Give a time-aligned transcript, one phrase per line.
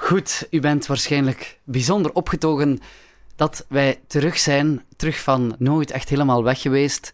[0.00, 2.80] Goed, u bent waarschijnlijk bijzonder opgetogen
[3.36, 4.84] dat wij terug zijn.
[4.96, 7.12] Terug van nooit echt helemaal weg geweest.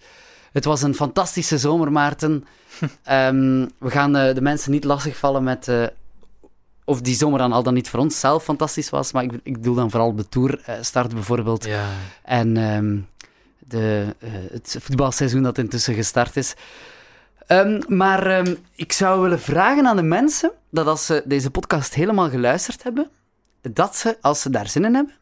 [0.53, 2.45] Het was een fantastische zomer, Maarten.
[3.03, 5.87] Ehm, we gaan eh, de mensen niet lastigvallen met eh,
[6.85, 9.13] of die zomer dan al dan niet voor ons zelf fantastisch was.
[9.13, 11.65] Maar ik, ik bedoel dan vooral de Tour eh, start bijvoorbeeld.
[11.65, 11.89] Ja.
[12.23, 12.99] En ehm,
[13.59, 14.15] de,
[14.53, 16.55] het voetbalseizoen dat intussen gestart is.
[17.47, 21.95] Ehm, maar ehm, ik zou willen vragen aan de mensen dat als ze deze podcast
[21.95, 23.11] helemaal geluisterd hebben,
[23.61, 25.15] dat ze, als ze daar zin in hebben,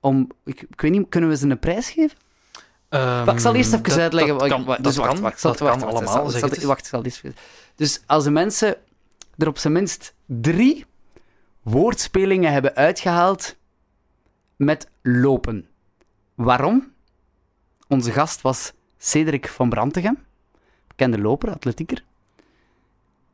[0.00, 2.16] om, ik, ik weet niet, kunnen we ze een prijs geven?
[2.88, 4.38] Ehm, ik zal eerst even dat- uitleggen.
[4.38, 6.24] Dat kan, dus wacht, kan, wacht, wacht, wacht, allemaal.
[6.34, 6.64] eens.
[6.64, 7.22] wacht, ik zal eens-
[7.74, 8.76] Dus als de mensen
[9.36, 10.86] er op zijn minst drie
[11.62, 13.56] woordspelingen hebben uitgehaald
[14.56, 15.68] met lopen.
[16.34, 16.92] Waarom?
[17.88, 20.18] Onze gast was Cedric van Brantegem,
[20.98, 22.02] bekende loper, atletieker.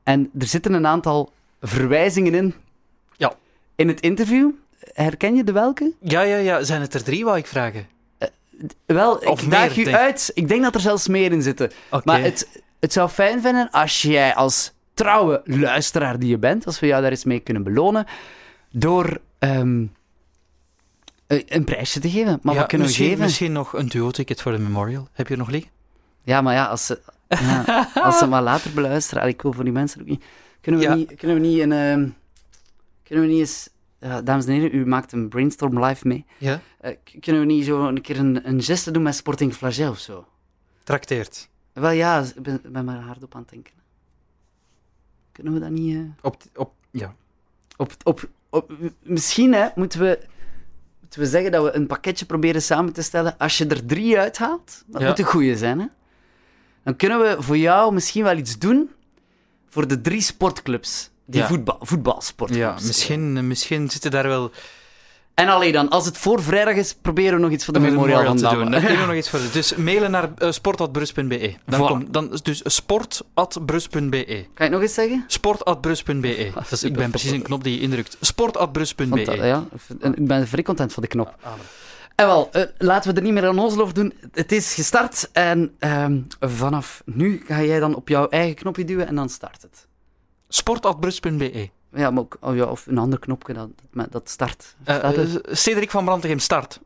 [0.02, 2.54] En er zitten een aantal verwijzingen in.
[3.16, 3.34] Ja.
[3.74, 4.50] In het interview.
[4.92, 5.92] Herken je de welke?
[6.00, 6.62] Ja, ja, ja.
[6.62, 7.86] Zijn het er drie, wou ik vragen?
[8.86, 10.30] Wel, Of ik daag meer, u denk- uit.
[10.34, 11.70] Ik denk dat er zelfs meer in zitten.
[11.90, 12.02] Oké.
[12.04, 16.80] Maar het, het zou fijn vinden als jij als trouwe luisteraar die je bent, als
[16.80, 18.06] we jou daar eens mee kunnen belonen,
[18.70, 19.84] door ehm,
[21.26, 22.38] eh, een prijsje te geven.
[22.42, 23.18] Maar Ja, wat kunnen we geven?
[23.24, 25.08] Misschien nog een duo-ticket voor de Memorial.
[25.12, 25.70] Heb je er nog liggen?
[26.22, 26.94] Ja, maar ja, als
[27.28, 29.28] ja, als ze maar later beluisteren.
[29.28, 30.24] Ik wil voor die mensen ook niet...
[30.60, 30.94] Kunnen we, Ja.
[30.94, 31.72] niet, kunnen we niet een...
[31.72, 32.08] ehm,
[33.02, 33.68] kunnen we niet eens...
[34.24, 36.24] dames en heren, u maakt een brainstorm live mee.
[36.38, 36.60] Ja.
[36.80, 39.98] Eh, kunnen we niet zo een keer een, een geste doen met Sporting Flagey of
[39.98, 40.26] zo?
[40.82, 41.48] Trakteert.
[41.72, 43.72] Wel ja, ik ben, maar hardop aan het denken.
[45.32, 45.94] Kunnen we dat niet...
[45.96, 47.14] eh, Op, op, ja.
[47.76, 50.18] Op, op, op, misschien hè, moeten, we,
[51.00, 53.38] moeten we zeggen dat we een pakketje proberen samen te stellen.
[53.38, 55.08] Als je er drie uithaalt, dat Ja.
[55.08, 55.80] moet een goeie zijn.
[55.80, 55.86] Hè?
[56.84, 58.90] Dan kunnen we voor jou misschien wel iets doen
[59.68, 61.10] voor de drie sportclubs.
[61.26, 61.46] Die Ja.
[61.46, 62.80] voetbal, voetbalsportclubs.
[62.80, 64.50] ja misschien, eh, misschien zitten daar wel
[65.34, 68.34] En allee dan, als het voor vrijdag is, proberen we nog iets voor de Memorial
[68.34, 68.70] te doen.
[68.70, 69.40] Kunnen we nog iets voor.
[69.52, 71.54] Dus mailen naar uh, sport.brus.be.
[71.66, 71.86] Dan Voilà.
[71.86, 74.24] komt dan dus sport.brus.be.
[74.24, 75.24] Kan je het nog eens zeggen?
[75.26, 76.50] Sport.brus.be.
[76.54, 78.16] Dat is- Ik ben precies een knop die je indrukt.
[78.20, 79.24] Sport.brus.be.
[79.24, 79.64] eh, ja,
[80.14, 81.34] ik ben vrij content van de knop.
[82.14, 84.12] En wel, eh, laten we er niet meer aan ons over doen.
[84.32, 89.06] Het is gestart en ehm, vanaf nu ga jij dan op jouw eigen knopje duwen
[89.06, 89.86] en dan start het.
[90.48, 91.70] Sport.brus.be.
[91.92, 94.74] Ja, maar ook, oh ja, of een ander knopje dat, dat, dat start.
[94.84, 96.80] Eh, eh, Cedric van Brantegem, start.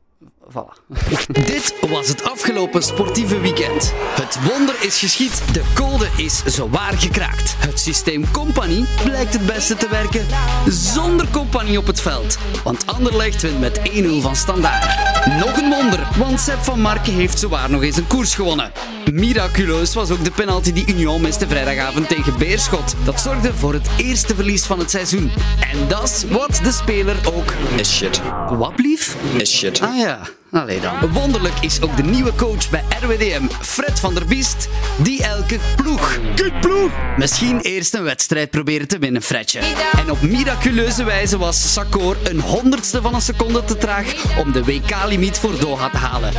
[0.48, 0.72] Voilà.
[1.52, 3.92] Dit was het afgelopen sportieve weekend.
[3.96, 7.54] Het wonder is geschied, de code is zowaar gekraakt.
[7.58, 10.26] Het systeem Compagnie blijkt het beste te werken
[10.72, 12.38] zonder Compagnie op het veld.
[12.64, 15.07] Want Anderlecht wint met 1-0 van standaard.
[15.36, 18.72] Nog een wonder, want Sepp van Marken heeft zowaar nog eens een koers gewonnen.
[19.12, 22.94] Miraculeus was ook de penalty die Union miste vrijdagavond tegen Beerschot.
[23.04, 25.30] Dat zorgde voor het eerste verlies van het seizoen.
[25.72, 27.54] En dat is wat de speler ook...
[27.76, 28.20] Is shit.
[28.48, 29.16] Wat blief?
[29.36, 29.80] Is shit.
[29.80, 31.12] Ah ja, allee dan.
[31.12, 34.68] Wonderlijk is ook de nieuwe coach bij RWDM, Fred van der Biest,
[35.02, 36.18] die elke ploeg...
[36.60, 36.90] ploeg!
[37.16, 39.60] Misschien eerst een wedstrijd proberen te winnen, Fredje.
[39.98, 44.64] En op miraculeuze wijze was Sakor een honderdste van een seconde te traag om de
[44.64, 46.32] WK-limiet voor Doha te halen.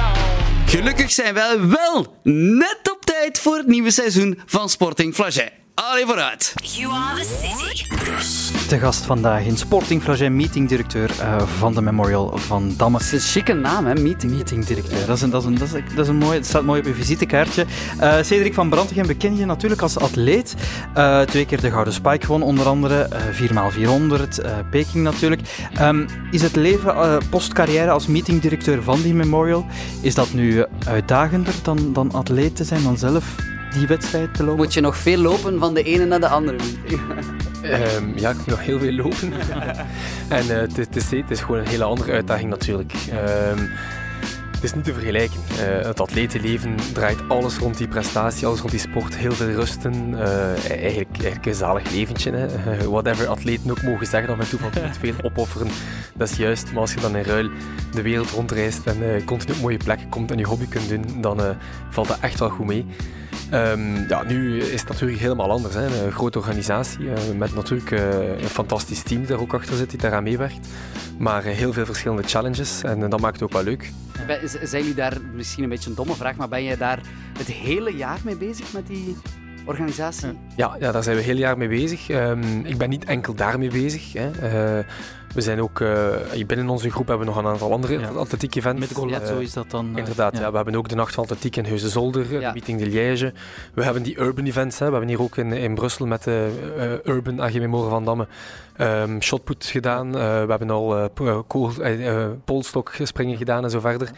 [0.66, 5.59] Gelukkig zijn wij wel net op tijd voor het nieuwe seizoen van Sporting Flagey.
[5.79, 6.53] Allee vooruit!
[6.62, 8.67] You are the city.
[8.69, 12.97] De gast vandaag in Sporting Flagey, meetingdirecteur eh, van de Memorial van Damme.
[12.97, 14.31] Het is een chique naam, hè, meeting.
[14.31, 16.45] Meetingdirecteur, dat is een, dat is een, dat is een, dat is een mooi, het
[16.45, 17.66] staat mooi op je visitekaartje.
[18.00, 20.56] Eh Cedric van Brantegem, we kennen je natuurlijk als atleet.
[20.94, 23.01] Eh, twee keer de Gouden Spike gewonnen, onder andere.
[23.01, 25.41] eh 4x400, eh, Peking natuurlijk.
[25.73, 29.66] Ehm, is het leven eh, postcarrière als meetingdirecteur van die Memorial,
[30.01, 33.23] is dat nu uitdagender dan, dan atleet te zijn, dan zelf
[33.74, 34.57] die wedstrijd te lopen?
[34.63, 36.57] Moet je nog veel lopen van de ene naar de andere.
[37.62, 39.34] Ehm, ja, ik moet nog heel veel lopen.
[40.30, 42.94] en eh, het, is- het, is, het is gewoon een hele andere uitdaging natuurlijk.
[43.12, 43.58] Ehm,
[44.52, 45.40] het is niet te vergelijken.
[45.59, 49.16] Eh, het atletenleven draait alles rond die prestatie, alles rond die sport.
[49.18, 49.94] Heel veel rusten.
[50.22, 52.31] eh, eigenlijk, eigenlijk een zalig leventje.
[52.31, 52.47] Hè.
[52.90, 55.68] Whatever atleten ook mogen zeggen, af en toe van niet veel opofferen.
[56.16, 56.72] Dat is juist.
[56.72, 57.49] Maar als je dan in ruil
[57.91, 61.05] de wereld rondreist en eh, continu op mooie plekken komt en je hobby kunt doen,
[61.22, 61.49] dan eh,
[61.90, 62.85] valt dat echt wel goed mee.
[63.49, 65.73] Ehm, ja, nu is het natuurlijk helemaal anders.
[65.73, 66.05] Hè.
[66.05, 69.90] Een grote organisatie eh, met natuurlijk eh, een fantastisch team die daar ook achter zit,
[69.90, 70.67] die daaraan meewerkt.
[71.17, 73.91] Maar eh, heel veel verschillende challenges en dat maakt het ook wel leuk.
[74.43, 76.99] Zijn jullie daar, misschien een beetje een domme vraag, maar ben jij daar
[77.37, 79.17] het hele jaar mee bezig met die
[79.66, 80.37] organisatie?
[80.55, 82.09] Ja, ja, daar zijn we heel jaar mee bezig.
[82.09, 84.14] Ehm, ik ben niet enkel daarmee bezig.
[84.14, 84.29] Hè.
[85.34, 86.16] We zijn ook, uh,
[86.47, 88.08] binnen onze groep hebben we nog een aantal andere ja.
[88.08, 88.79] atletiek events.
[88.79, 89.97] Met Golazzo uh, is dat dan?
[89.97, 90.49] inderdaad, ja.
[90.49, 92.52] We hebben ook de Nacht van Atletiek in Heusden-Zolder, ja.
[92.52, 93.34] Meeting de Liège.
[93.73, 94.79] We hebben die urban events.
[94.79, 94.85] Hè.
[94.85, 98.28] We hebben hier ook in, in Brussel met de Urban AG Memoren van Damme
[98.78, 100.11] um, shotput gedaan.
[100.11, 101.09] we hebben al
[102.46, 104.09] polstok springen gedaan en zo verder.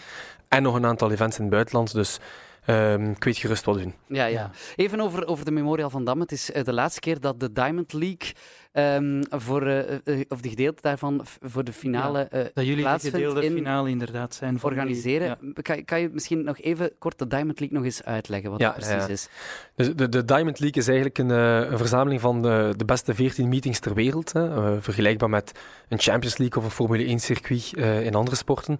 [0.47, 1.93] En nog een aantal events in het buitenland.
[1.93, 2.19] Dus
[2.67, 3.93] um, ik weet gerust wat doen.
[4.07, 4.51] Ja, ja.
[4.75, 6.19] Even over, over de Memorial van Dam.
[6.19, 8.33] Het is uh, de laatste keer dat de Diamond League
[8.73, 12.99] um, voor, uh, uh, of de gedeelte daarvan voor de finale ja, Dat jullie de
[12.99, 14.59] gedeelde in finale inderdaad zijn.
[14.61, 15.27] Organiseren.
[15.27, 15.37] Ja.
[15.61, 18.71] Kan, kan je misschien nog even kort de Diamond League nog eens uitleggen, wat ja,
[18.71, 19.29] dat precies is?
[19.75, 23.49] Dus de, de Diamond League is eigenlijk een, een verzameling van de, de, beste 14
[23.49, 24.33] meetings ter wereld.
[24.33, 24.81] Hè.
[24.81, 25.51] vergelijkbaar met
[25.87, 27.73] een Champions League of een Formule 1 circuit
[28.03, 28.77] in andere sporten.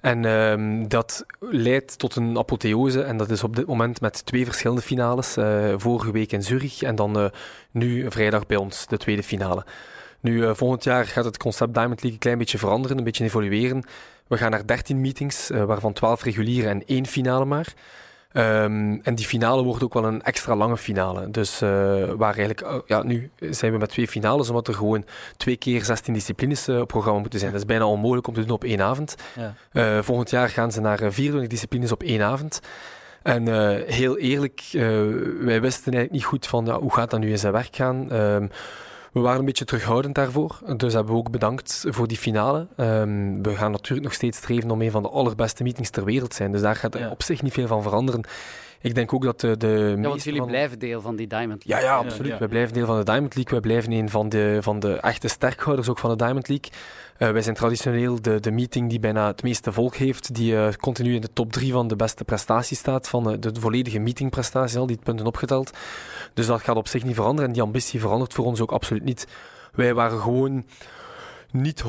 [0.00, 3.02] En um, dat leidt tot een apotheose.
[3.02, 5.36] En dat is op dit moment met twee verschillende finales.
[5.36, 7.28] Uh, vorige week in Zurich en dan uh,
[7.70, 9.64] nu vrijdag bij ons, de tweede finale.
[10.20, 13.24] Nu, uh, volgend jaar gaat het concept Diamond League een klein beetje veranderen, een beetje
[13.24, 13.84] evolueren.
[14.26, 17.74] We gaan naar 13 meetings, waarvan 12 reguliere en één finale maar.
[18.32, 21.30] Um, en die finale wordt ook wel een extra lange finale.
[21.30, 21.70] Dus uh,
[22.16, 25.04] waar eigenlijk, uh, ja, nu zijn we met twee finales, omdat er gewoon
[25.36, 27.52] twee keer 16 disciplines uh, op programma moeten zijn.
[27.52, 29.14] Dat is bijna onmogelijk om te doen op één avond.
[29.72, 30.02] Ja.
[30.02, 32.60] volgend jaar gaan ze naar 24 disciplines op één avond.
[33.22, 33.46] En
[33.86, 34.62] heel eerlijk,
[35.40, 38.12] wij wisten eigenlijk niet goed van ja, hoe gaat dat nu in zijn werk gaan.
[38.12, 38.50] Um,
[39.12, 40.58] we waren een beetje terughoudend daarvoor.
[40.76, 42.66] Dus hebben we ook bedankt voor die finale.
[42.76, 46.30] Um, we gaan natuurlijk nog steeds streven om een van de allerbeste meetings ter wereld
[46.30, 46.52] te zijn.
[46.52, 47.10] Dus daar gaat ja.
[47.10, 48.24] op zich niet veel van veranderen.
[48.82, 51.86] Ik denk ook dat de, de ja, want jullie blijven deel van die Diamond League.
[51.86, 52.32] Ja, ja absoluut.
[52.32, 53.54] Ja, We blijven deel van de Diamond League.
[53.54, 56.70] We blijven een van de, van de echte sterkhouders ook van de Diamond League.
[57.18, 60.68] Uh, wij zijn traditioneel de, de meeting die bijna het meeste volk heeft, die uh,
[60.68, 64.76] continu in de top drie van de beste prestaties staat, van de, de volledige meetingprestaties,
[64.76, 65.70] al die punten opgeteld.
[66.34, 69.04] Dus dat gaat op zich niet veranderen en die ambitie verandert voor ons ook absoluut
[69.04, 69.26] niet.
[69.72, 70.64] Wij waren gewoon
[71.52, 71.86] niet 100%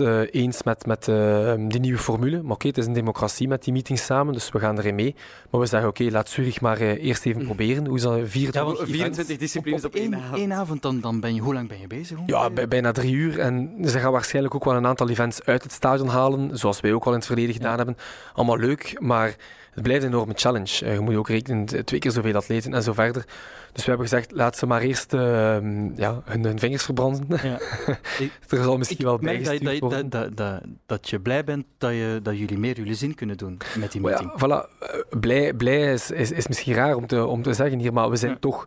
[0.00, 2.30] uh, eh, eens met, met uh, die nieuwe formule.
[2.30, 4.94] Maar oké, okay, het is een democratie met die meetings samen, dus we gaan erin
[4.94, 5.14] mee.
[5.50, 7.46] Maar we zeggen, oké, okay, laat Zurich maar uh, eerst even mm.
[7.46, 7.86] proberen.
[7.86, 8.20] Hoe is dat?
[8.24, 10.36] 24, ja, 24 disciplines op, op, één, avond.
[10.36, 12.18] Één avond dan, dan ben je, hoe lang ben je bezig?
[12.26, 13.38] Ja, bij, bijna drie uur.
[13.38, 16.92] En ze gaan waarschijnlijk ook wel een aantal events uit het stadion halen, zoals wij
[16.92, 17.76] ook al in het verleden gedaan ja.
[17.76, 17.96] hebben.
[18.32, 19.36] Allemaal leuk, maar
[19.78, 20.84] het blijft een enorme challenge.
[20.84, 23.24] Uh, je moet ook rekenen, twee keer zoveel atleten en zo verder.
[23.72, 25.20] Dus we hebben gezegd, laat ze maar eerst uh,
[25.96, 27.26] ja, hun, hun, vingers verbranden.
[27.42, 27.58] Ja.
[28.48, 32.20] er zal misschien wel bij dat, dat, dat, dat, dat, je blij bent dat, je,
[32.22, 34.32] dat jullie meer jullie zin kunnen doen met die meeting.
[34.36, 34.82] Ja, voilà.
[34.82, 38.10] Uh, blij, blij is, is, is, misschien raar om te, om te zeggen hier, maar
[38.10, 38.38] we zijn ja.
[38.40, 38.66] toch...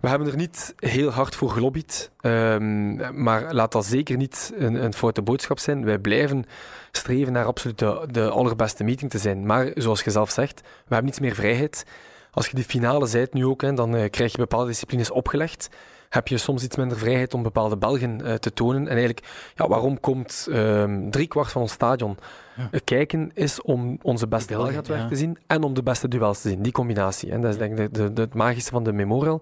[0.00, 4.84] We hebben er niet heel hard voor gelobbyd, um, maar laat dat zeker niet een,
[4.84, 5.84] een foute boodschap zijn.
[5.84, 6.44] Wij blijven
[6.90, 9.46] streven naar absoluut de, allerbeste meeting te zijn.
[9.46, 11.84] Maar zoals je zelf zegt, we hebben iets meer vrijheid.
[12.30, 15.68] Als je die finale zijt nu ook, hè, dan uh, krijg je bepaalde disciplines opgelegd.
[16.08, 18.82] Heb je soms iets minder vrijheid om bepaalde Belgen uh, te tonen.
[18.82, 22.16] En eigenlijk, ja, waarom komt um, driekwart van ons stadion
[22.56, 22.78] ja.
[22.84, 25.08] kijken, is om onze beste Belgen ja.
[25.08, 26.62] te zien en om de beste duels te zien.
[26.62, 27.30] Die combinatie.
[27.30, 29.40] En dat is denk ik de, het magische van de Memorial.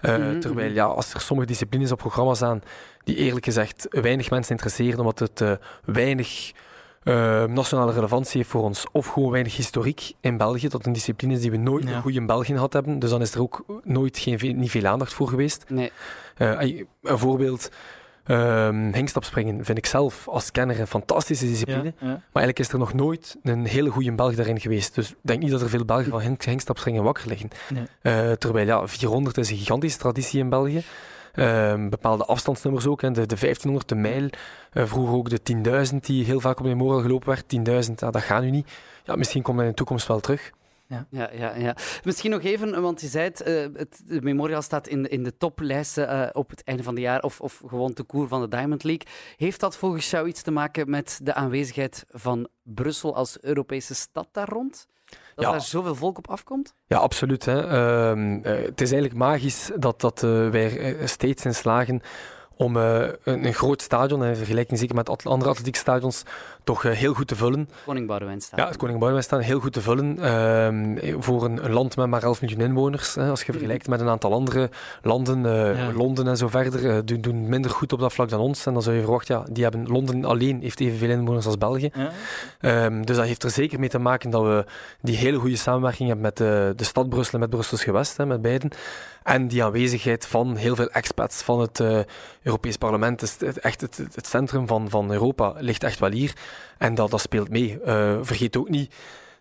[0.00, 0.40] Uh, mm -hmm.
[0.40, 2.62] Terwijl ja, als er sommige disciplines op programma staan
[3.04, 5.52] die eerlijk gezegd weinig mensen interesseren, omdat het uh,
[5.84, 6.52] weinig
[7.04, 8.86] uh, nationale relevantie heeft voor ons.
[8.92, 10.68] Of gewoon weinig historiek in België.
[10.68, 12.00] Dat een discipline is die we nooit ja.
[12.00, 12.98] goed in België gehad hebben.
[12.98, 15.64] Dus dan is er ook nooit geen, niet veel aandacht voor geweest.
[15.68, 15.92] Nee.
[16.36, 16.86] Een
[17.18, 17.70] voorbeeld.
[18.30, 21.84] Um, hengstapspringen vind ik zelf als kenner een fantastische discipline.
[21.84, 22.06] Ja, ja.
[22.06, 24.94] Maar eigenlijk is er nog nooit een hele goede Belg daarin geweest.
[24.94, 27.48] Dus ik denk niet dat er veel Belgen van hengstapspringen wakker liggen.
[27.68, 27.82] Nee.
[28.02, 30.82] Uh, terwijl ja, 400 is een gigantische traditie in België.
[31.34, 34.30] Uh, bepaalde afstandsnummers ook, hè, de, de 1500, de mijl.
[34.72, 37.86] Uh, vroeger ook de 10.000 die heel vaak op de moral gelopen werd.
[37.88, 38.70] 10.000, ja, dat gaat nu niet.
[39.04, 40.50] Ja, misschien komt dat in de toekomst wel terug.
[40.90, 41.06] Ja.
[41.10, 41.76] Ja, ja, ja.
[42.04, 45.22] Misschien nog even, want je zei het, uh, het de Memorial staat in de, in
[45.22, 48.40] de toplijsten uh, op het einde van het jaar, of, of gewoon de koer van
[48.40, 49.06] de Diamond League.
[49.36, 54.28] Heeft dat volgens jou iets te maken met de aanwezigheid van Brussel als Europese stad
[54.32, 54.86] daar rond?
[55.34, 55.54] Dat ja.
[55.54, 56.74] er zoveel volk op afkomt?
[56.86, 57.44] Ja, absoluut.
[57.44, 57.64] Hè.
[58.14, 62.00] Uh, het is eigenlijk magisch dat, dat wij steeds in slagen
[62.60, 66.22] om uh, een, een, groot stadion, in vergelijking zeker met andere atletiekstadions,
[66.64, 67.68] toch uh, heel goed te vullen.
[67.84, 70.16] Koning Boudewijn Ja, het Koning Boudewijn staan heel goed te vullen.
[70.18, 74.08] Uh, voor een, een, land met maar 11 miljoen inwoners, als je vergelijkt met een
[74.08, 74.70] aantal andere
[75.02, 75.42] landen,
[75.76, 75.92] ja.
[75.92, 78.66] Londen en zo verder, doen, doen, minder goed op dat vlak dan ons.
[78.66, 81.90] En dan zou je verwachten, ja, die hebben, Londen alleen heeft evenveel inwoners als België.
[81.94, 82.10] Ja.
[82.60, 84.64] Ehm, dus dat heeft er zeker mee te maken dat we
[85.00, 88.26] die hele goede samenwerking hebben met de, de stad Brussel en met Brussels gewest, hè,
[88.26, 88.70] met beiden.
[89.22, 92.00] En die aanwezigheid van heel veel expats van het uh,
[92.42, 93.22] Europees Parlement.
[93.22, 96.32] Is het, echt het, het, centrum van, van Europa ligt echt wel hier.
[96.78, 97.78] En dat, dat speelt mee.
[97.86, 98.94] Uh, vergeet ook niet,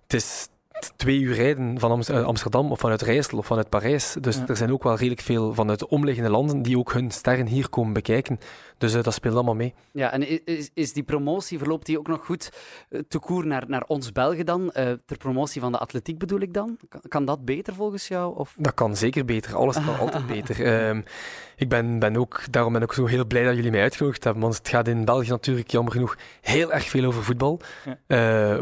[0.04, 0.48] het is
[0.96, 4.16] twee uur rijden van eh, Amsterdam of vanuit Rijssel of vanuit Parijs.
[4.22, 4.48] Dus Ja.
[4.48, 7.70] er zijn ook wel redelijk veel vanuit de omliggende landen die ook hun sterren hier
[7.70, 8.40] komen bekijken.
[8.80, 9.74] Dus eh, dat speelt allemaal mee.
[9.92, 12.52] Ja, en is, is die promotie, verloopt die ook nog goed
[12.90, 14.72] eh, te koer naar, naar ons Belgen dan?
[14.72, 16.78] Eh, ter promotie van de atletiek bedoel ik dan?
[16.90, 18.38] Kan, kan dat beter volgens jou?
[18.38, 18.56] Of?
[18.58, 19.56] Dat kan zeker beter.
[19.56, 20.66] Alles kan altijd beter.
[20.66, 21.02] Ehm,
[21.56, 24.42] ik ben, ben ook, daarom ben ik zo heel blij dat jullie mij uitgenodigd hebben.
[24.42, 27.60] Want het gaat in België natuurlijk jammer genoeg heel erg veel over voetbal.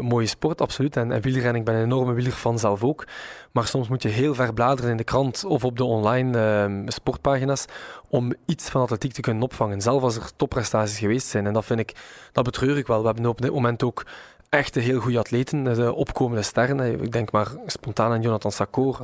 [0.00, 0.96] Mooie sport, absoluut.
[0.96, 3.04] En, en wielrennen, ik ben een enorme wielerfan zelf ook.
[3.52, 6.88] Maar soms moet je heel ver bladeren in de krant of op de online ehm,
[6.88, 7.64] sportpagina's
[8.08, 9.80] om iets van atletiek te kunnen opvangen.
[9.80, 11.46] Zelf als er topprestaties geweest zijn.
[11.46, 11.92] En dat vind ik,
[12.32, 13.00] dat betreur ik wel.
[13.00, 14.04] We hebben op dit moment ook
[14.48, 16.80] echte heel goede atleten, de opkomende sterren.
[16.80, 19.00] Eh, Ik denk maar spontaan aan Jonathan Sakor.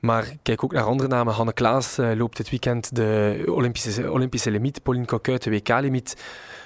[0.00, 1.34] Maar kijk ook naar andere namen.
[1.34, 4.82] Hanne Klaas eh, loopt dit weekend de Olympische, Olympische limiet.
[4.82, 6.16] Pauline Coquet de WK-limiet.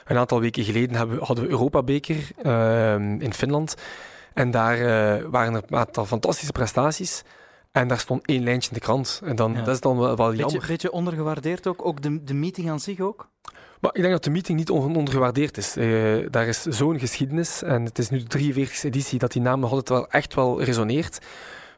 [0.07, 3.75] Een aantal weken geleden hadden we Europa-beker ehm, in Finland.
[4.35, 7.23] En daar eh, waren er een aantal fantastische prestaties.
[7.73, 9.21] En daar stond één lijntje in de krant.
[9.25, 9.63] En dan, Ja.
[9.63, 10.67] dat is dan wel, wel Beetje, jammer.
[10.67, 13.29] beetje ondergewaardeerd ook, ook de, de meeting aan zich ook?
[13.81, 15.77] Maar ik denk dat de meeting niet on- ondergewaardeerd is.
[15.77, 15.87] Eh,
[16.31, 17.63] daar is zo'n geschiedenis.
[17.63, 20.63] En het is nu de 43e editie dat die naam nog altijd wel echt wel
[20.63, 21.19] resoneert.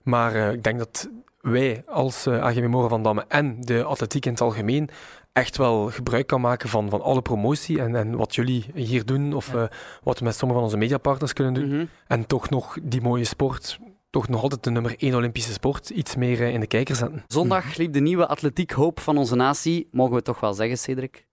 [0.03, 1.09] Maar eh, ik denk dat
[1.43, 4.89] wij als eh AG Memoren van Damme en de atletiek in het algemeen
[5.33, 9.33] echt wel gebruik kan maken van, van alle promotie en, en wat jullie hier doen
[9.33, 9.63] of Ja.
[9.63, 9.69] eh,
[10.03, 11.69] wat we met sommige van onze mediapartners kunnen doen.
[11.69, 11.85] Mhm.
[12.07, 13.79] En toch nog die mooie sport,
[14.11, 17.25] toch nog altijd de nummer één Olympische sport, iets meer eh, in de kijker zetten.
[17.27, 21.27] Zondag liep de nieuwe atletiekhoop van onze natie, mogen we toch wel zeggen, Cedric.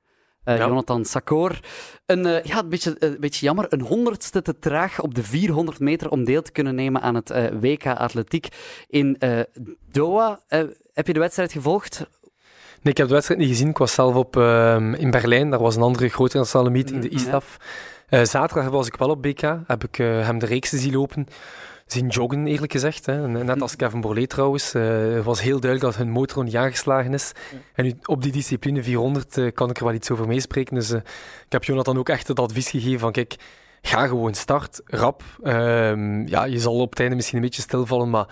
[0.44, 0.68] Eh, Ja.
[0.68, 1.60] Jonathan Sakor.
[2.06, 3.66] Een, eh, ja, een beetje, een beetje jammer.
[3.70, 7.30] Een honderdste te traag op de 400 meter om deel te kunnen nemen aan het
[7.30, 8.48] eh, WK Atletiek
[8.88, 9.40] in eh,
[9.92, 10.40] Doha.
[10.48, 12.00] Eh, heb je de wedstrijd gevolgd?
[12.82, 13.70] Nee, ik heb de wedstrijd niet gezien.
[13.70, 14.36] Ik was zelf op,
[14.98, 15.50] in Berlijn.
[15.50, 17.58] Daar was een andere grote internationale meeting, de Mhm, ISTAF.
[18.10, 19.42] Eh, zaterdag was ik wel op BK.
[19.68, 21.28] Heb ik eh, hem de reeks zien lopen.
[21.92, 23.06] Zien joggen, eerlijk gezegd.
[23.06, 23.28] Hè.
[23.28, 24.74] Net als Kevin Borlée trouwens.
[24.74, 27.32] Eh, Het was heel duidelijk dat hun motor niet aangeslagen is.
[27.74, 30.76] En nu, op die discipline 400 eh, kan ik er wel iets over meespreken.
[30.76, 31.00] Dus eh,
[31.46, 33.36] ik heb Jonathan ook echt het advies gegeven van kijk,
[33.82, 35.24] ga gewoon start, rap.
[35.44, 38.28] Ehm, ja, je zal op het einde misschien een beetje stilvallen, maar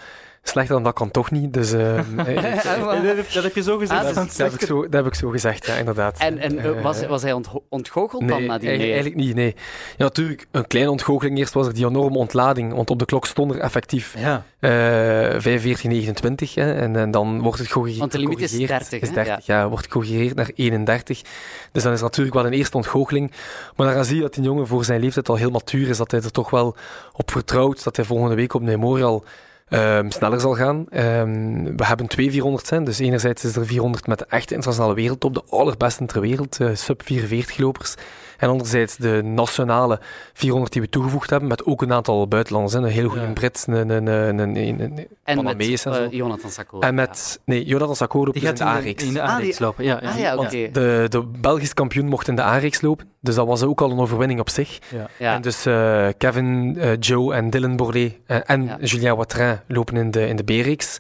[0.50, 1.54] slechter dan dat kan toch niet.
[1.54, 4.00] Dus ehm, eh, dat, heb, dat heb je zo gezegd.
[4.00, 6.18] Ah, dat, dat heb ik zo, dat heb ik zo gezegd, ja, inderdaad.
[6.20, 8.92] En, en eh, Eh, was, was hij ontgo- ontgoocheld dan nee, na die eigenlijk- nee?
[8.92, 9.56] eigenlijk niet, nee.
[9.98, 11.38] Ja, natuurlijk, een kleine ontgoocheling.
[11.38, 15.36] Eerst was er die enorme ontlading, want op de klok stond er effectief Ja, eh
[15.40, 16.54] 45,29.
[16.54, 18.00] Hè, en, en dan wordt het gecorrigeerd.
[18.00, 18.90] Want de limiet is gecorrigeerd.
[18.90, 19.24] 30, Is hè?
[19.24, 19.68] 30 ja.
[19.70, 21.22] wordt gecorrigeerd naar 31.
[21.72, 23.32] Dus dan is natuurlijk wel een eerste ontgoocheling.
[23.76, 25.98] Maar dan zie je dat die jongen voor zijn leeftijd al heel matuur is.
[25.98, 26.76] Dat hij er toch wel
[27.14, 29.24] op vertrouwt dat hij volgende week op Memorial
[29.70, 30.86] ehm, sneller zal gaan.
[30.90, 32.84] Ehm, we hebben twee 400 zijn.
[32.84, 36.70] Dus enerzijds is er 400 met de echte internationale wereldtop, de allerbeste ter wereld, eh,
[36.74, 37.96] sub 44 lopers.
[38.38, 40.00] En anderzijds de nationale
[40.34, 42.74] 400 die we toegevoegd hebben, met ook een aantal buitenlanders.
[42.76, 42.80] Hè.
[42.80, 43.32] Een heel goede Ja.
[43.34, 46.04] Brit, een, een, een, een, een, een En met Panamees en zo.
[46.04, 46.82] eh, Jonathan Sakor.
[46.82, 49.04] en met, nee, Jonathan Sakor loopt die dus in gaat de in de, A-reeks.
[49.04, 49.84] in de Ah, A-reeks die- lopen.
[49.84, 50.10] Ja, ja.
[50.10, 50.36] Ah ja, oké.
[50.38, 53.92] Want de, de Belgisch kampioen mocht in de A-reeks lopen, dus dat was ook al
[53.92, 54.80] een overwinning op zich.
[55.18, 55.34] Ja.
[55.36, 58.78] En dus eh, Kevin, eh, Joe en Dylan Borlée eh, en Ja.
[58.82, 60.98] Julien Watrin lopen in de, in de B-reeks.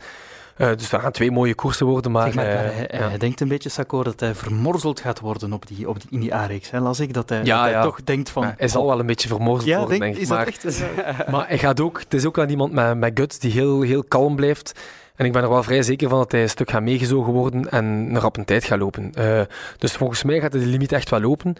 [0.57, 2.25] Eh, dus dat gaan twee mooie koersen worden, maar...
[2.25, 3.09] Zeg maar, eh, maar hij, ja.
[3.09, 6.19] hij denkt een beetje, Sakor, dat hij vermorzeld gaat worden op die, op die, in
[6.19, 6.71] die A-reeks.
[6.71, 8.53] Las ik dat hij, Ja, dat hij toch denkt van...
[8.57, 10.29] Hij zal wel een beetje vermorzeld worden, denk, denk ik.
[10.29, 10.83] Maar, echt...
[11.31, 14.03] maar hij gaat ook, het is ook wel iemand met, met guts die heel, heel
[14.03, 14.79] kalm blijft.
[15.17, 17.69] En ik ben er wel vrij zeker van dat hij een stuk gaat meegezogen worden
[17.69, 19.11] en een rap een tijd gaat lopen.
[19.13, 19.41] Eh,
[19.77, 21.55] dus volgens mij gaat hij de limiet echt wel lopen.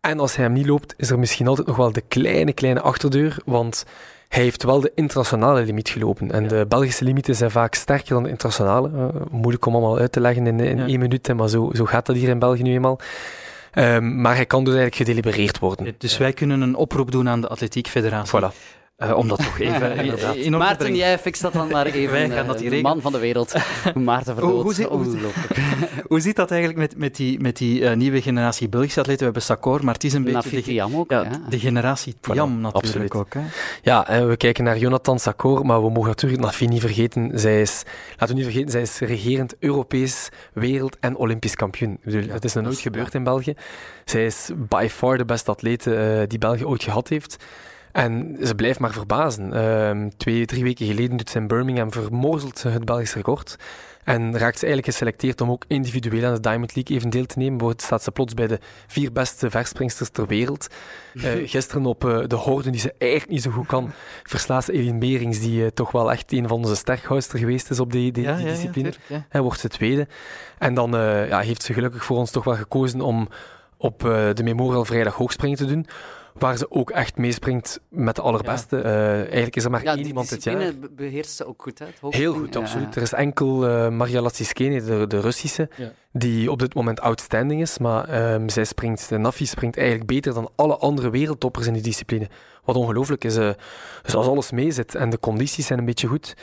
[0.00, 2.80] En als hij hem niet loopt, is er misschien altijd nog wel de kleine, kleine
[2.80, 3.36] achterdeur.
[3.44, 3.84] Want
[4.30, 6.30] hij heeft wel de internationale limiet gelopen.
[6.30, 6.48] En Ja.
[6.48, 8.90] de Belgische limieten zijn vaak sterker dan de internationale.
[8.94, 10.86] Eh, moeilijk om allemaal uit te leggen in, in Ja.
[10.86, 12.98] één minuut, maar zo, zo gaat dat hier in België nu eenmaal.
[13.70, 15.94] Ehm, maar hij kan dus eigenlijk gedelibereerd worden.
[15.98, 18.40] Dus wij kunnen een oproep doen aan de Atletiek Federatie.
[18.40, 18.54] Voilà.
[19.00, 22.10] Eh, om dat toch even in te Maarten, jij fixt dat dan maar even.
[22.12, 22.82] Wij gaan eh, dat hier de regelen.
[22.92, 23.54] man van de wereld.
[23.94, 24.62] Maarten Verdood.
[24.62, 25.60] hoe zit- hoe zit- Ongelooflijk.
[26.06, 29.18] Hoe zit dat eigenlijk met, met die, met die eh, nieuwe generatie Belgische atleten?
[29.18, 31.10] We hebben Sakor, maar het is een beetje de, ook.
[31.10, 31.40] ja, ja.
[31.48, 33.14] de generatie Tiam natuurlijk absoluut.
[33.14, 33.34] ook.
[33.34, 33.40] Hè?
[33.82, 37.30] Ja, en we kijken naar Jonathan Sakor, maar we mogen natuurlijk Nafi niet vergeten.
[37.34, 41.92] Zij is, laten we niet vergeten, zij is regerend Europees, wereld- en Olympisch kampioen.
[41.92, 43.54] Ik bedoel, Ja, dat is nog dat nooit gebeurd in België.
[44.04, 47.36] Zij is by far de beste atlete eh, die België ooit gehad heeft.
[47.92, 49.52] En ze blijft maar verbazen.
[49.52, 53.56] Ehm, twee, drie weken geleden doet ze in Birmingham vermorzelt ze het Belgisch record.
[54.04, 57.38] En raakt ze eigenlijk geselecteerd om ook individueel aan de Diamond League even deel te
[57.38, 57.56] nemen.
[57.56, 60.66] Bijvoorbeeld staat ze plots bij de vier beste verspringsters ter wereld.
[61.14, 63.92] Eh, gisteren op eh, de horde, die ze eigenlijk niet zo goed kan,
[64.22, 67.80] verslaat ze Eline Berings, die eh, toch wel echt een van onze sterkhoudster geweest is
[67.80, 68.92] op die, die, die discipline.
[69.06, 69.26] ja.
[69.28, 70.08] Hij wordt ze tweede.
[70.58, 70.90] En dan
[71.28, 73.28] ja, heeft ze gelukkig voor ons toch wel gekozen om
[73.76, 73.98] op
[74.34, 75.86] de Memorial vrijdag hoogspringen te doen.
[76.40, 78.80] Waar ze ook echt meespringt met de allerbeste.
[78.80, 80.72] Eh, eigenlijk is er maar Ja, één iemand dit jaar.
[80.90, 81.86] beheerst ze ook goed, hè?
[82.10, 82.88] Heel goed, absoluut.
[82.88, 82.94] ja.
[82.96, 85.92] Er is enkel eh, Maria Latsiskene, de, de Russische, Ja.
[86.12, 87.78] die op dit moment outstanding is.
[87.78, 91.82] Maar ehm, zij springt, de Nafi springt eigenlijk beter dan alle andere wereldtoppers in die
[91.82, 92.28] discipline.
[92.64, 93.36] Wat ongelooflijk is.
[93.36, 93.50] eh,
[94.02, 96.34] dus als alles meezit en de condities zijn een beetje goed,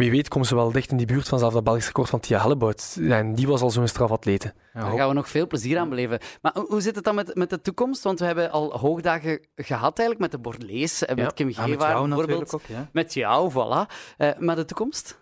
[0.00, 2.20] wie weet komen ze wel dicht in die buurt van zelfs dat Belgisch record van
[2.20, 2.96] Tia Hellebout.
[3.08, 4.52] En die was al zo'n strafatlete.
[4.74, 6.18] Ja, Daar gaan we nog veel plezier aan beleven.
[6.42, 8.02] Maar hoe- zit het dan met, met de toekomst?
[8.02, 11.34] Want we hebben al hoogdagen gehad eigenlijk met de Borlees en met.
[11.34, 12.40] Kim Ja, Gevaar met jou bijvoorbeeld.
[12.40, 12.88] natuurlijk ook, ja.
[12.92, 13.92] Met jou, voilà.
[14.16, 15.18] Eh, maar de toekomst?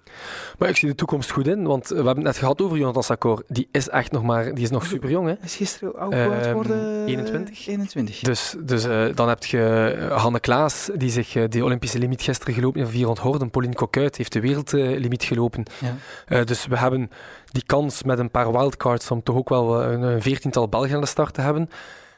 [0.58, 3.02] Maar ik zie de toekomst goed in, want we hebben het net gehad over Jonathan
[3.02, 3.42] Sakor.
[3.46, 5.26] Die is echt nog maar, die is nog super jong.
[5.28, 5.34] Hè?
[5.42, 7.06] Is gisteren oud Ehm, geworden?
[7.06, 7.66] 21.
[7.66, 8.20] 21.
[8.20, 12.22] Dus, dus eh, dan heb je eh, Hanne Klaas, die zich eh, die Olympische limiet
[12.22, 13.50] gisteren gelopen heeft, 400 horden.
[13.50, 15.62] Pauline Coquuit heeft de wereldlimiet gelopen.
[15.80, 15.94] Ja.
[16.26, 17.10] Eh, dus we hebben
[17.46, 21.00] die kans met een paar wildcards om toch ook wel eh, een, veertiental Belgen aan
[21.00, 21.70] de start te hebben.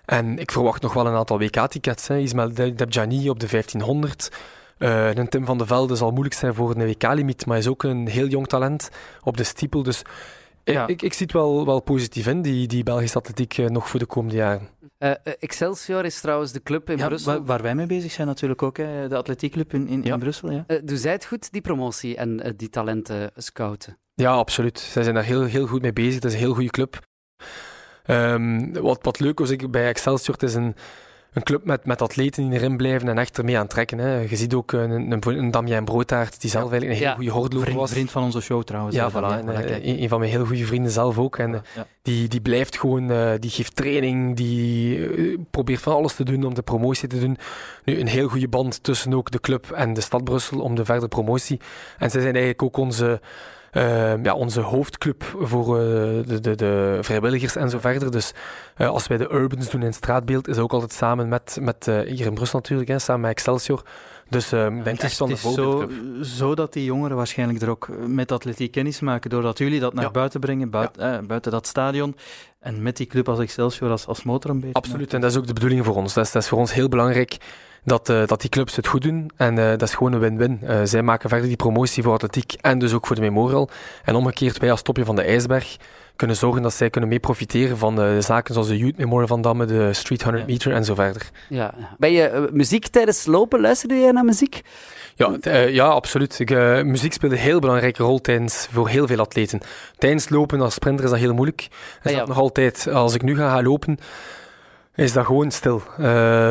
[0.04, 2.08] En ik verwacht nog wel een aantal WK-tickets.
[2.10, 4.30] Ismail De- Debjani op de 1500.
[4.78, 7.82] Eh, een Tim van de Velde zal moeilijk zijn voor een WK-limiet, maar is ook
[7.82, 8.88] een heel jong talent
[9.22, 9.82] op de stiepel.
[9.82, 10.02] Dus
[10.64, 10.86] Ja.
[10.86, 14.06] ik, ik zie het wel, wel positief in, die, die Belgische atletiek, nog voor de
[14.06, 14.68] komende jaren.
[15.00, 17.32] Eh, eh, Excelsior is trouwens de club in Ja, Brussel.
[17.32, 20.12] waar, waar wij mee bezig zijn natuurlijk ook, hè, de atletiekclub in, in, Ja.
[20.12, 20.50] in Brussel.
[20.50, 20.64] Ja.
[20.66, 23.98] Eh, doe zij het goed, die promotie en die talenten scouten?
[24.14, 24.78] Ja, absoluut.
[24.78, 26.14] Zij zijn daar heel, heel goed mee bezig.
[26.14, 26.98] Het is een heel goede club.
[28.04, 30.74] Ehm, wat, wat leuk was ik bij Excelsior, het is een,
[31.32, 33.98] een club met, met atleten die erin blijven en echt ermee aan het trekken.
[33.98, 34.18] Hè.
[34.20, 37.10] Je ziet ook een, een, een Damien Broodtaart, die zelf eigenlijk een Ja.
[37.12, 37.90] hele goede hordeloper Vriend, was.
[37.90, 38.96] vriend van onze show trouwens.
[38.96, 39.14] Ja, voilà.
[39.14, 41.38] En, eh, een, een van mijn heel goede vrienden zelf ook.
[41.38, 41.86] En eh, Ja.
[42.02, 46.44] die, die blijft gewoon, eh, die geeft training, die eh, probeert van alles te doen
[46.44, 47.36] om de promotie te doen.
[47.84, 50.84] Nu, een heel goede band tussen ook de club en de stad Brussel om de
[50.84, 51.60] verdere promotie.
[51.98, 53.20] En zij zijn eigenlijk ook onze,
[53.70, 55.82] eh, ja, onze hoofdclub voor eh,
[56.26, 58.10] de, de, de vrijwilligers en zo verder.
[58.10, 58.32] Dus
[58.76, 62.00] eh, als wij de Urbans doen in straatbeeld, is ook altijd samen met, met eh,
[62.00, 63.82] hier in Brussel natuurlijk, hè, samen met Excelsior.
[64.28, 68.72] Dus ik denk het is, het zo, dat die jongeren waarschijnlijk er ook met atletiek
[68.72, 70.10] kennis maken, doordat jullie dat naar Ja.
[70.10, 72.16] buiten brengen, buiten, eh, buiten dat stadion.
[72.60, 74.74] En met die club als Excelsior als, als motor een beetje.
[74.74, 76.14] Absoluut, en dat is ook de bedoeling voor ons.
[76.14, 77.36] Dat is, dat is voor ons heel belangrijk
[77.84, 79.30] dat, eh, dat die clubs het goed doen.
[79.36, 80.58] En eh, dat is gewoon een win-win.
[80.62, 83.68] Eh, zij maken verder die promotie voor atletiek en dus ook voor de Memorial.
[84.04, 85.76] En omgekeerd, wij als topje van de ijsberg
[86.16, 89.64] kunnen zorgen dat zij kunnen mee profiteren van zaken zoals de Youth Memorial van Damme,
[89.64, 90.52] de Street 100 Ja.
[90.52, 91.30] meter en zo verder.
[91.48, 91.74] Ja.
[91.98, 93.60] Ben je muziek tijdens lopen?
[93.60, 94.60] Luisterde jij naar muziek?
[95.14, 96.38] Ja, ja absoluut.
[96.38, 96.50] Ik,
[96.84, 99.60] muziek speelt een heel belangrijke rol tijdens, voor heel veel atleten.
[99.98, 101.60] Tijdens lopen als sprinter is dat heel moeilijk.
[101.70, 102.10] En Ah, ja.
[102.12, 103.98] zelfs nog altijd, als ik nu ga gaan lopen,
[105.00, 105.82] is dat gewoon stil.
[105.98, 106.04] Eh,